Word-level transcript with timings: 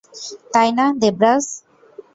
তাই 0.53 0.69
না, 0.77 0.85
দেবরাজ? 1.01 1.45